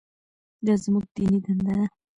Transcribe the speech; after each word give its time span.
دا 0.65 0.73
زموږ 0.83 1.05
دیني 1.15 1.39
دنده 1.45 1.73
ده. 1.79 1.85